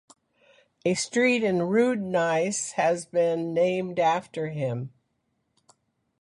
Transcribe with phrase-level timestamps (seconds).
[0.83, 4.91] A street in Roudnice has been named after him.